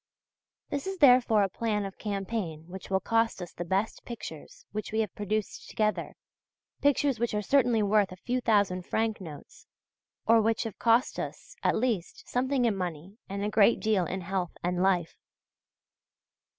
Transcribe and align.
This 0.71 0.87
is 0.87 0.97
therefore 0.97 1.43
a 1.43 1.47
plan 1.47 1.85
of 1.85 1.99
campaign 1.99 2.65
which 2.67 2.89
will 2.89 2.99
cost 2.99 3.39
us 3.39 3.53
the 3.53 3.63
best 3.63 4.03
pictures 4.03 4.65
which 4.71 4.91
we 4.91 5.01
have 5.01 5.13
produced 5.13 5.69
together, 5.69 6.15
pictures 6.81 7.19
which 7.19 7.35
are 7.35 7.41
certainly 7.43 7.83
worth 7.83 8.11
a 8.11 8.15
few 8.15 8.41
thousand 8.41 8.81
franc 8.87 9.21
notes, 9.21 9.67
or 10.25 10.41
which 10.41 10.63
have 10.63 10.79
cost 10.79 11.19
us, 11.19 11.55
at 11.61 11.75
least, 11.75 12.27
something 12.27 12.65
in 12.65 12.75
money 12.75 13.19
and 13.29 13.43
a 13.43 13.47
great 13.49 13.79
deal 13.79 14.07
in 14.07 14.21
health 14.21 14.57
and 14.63 14.81
life. 14.81 15.17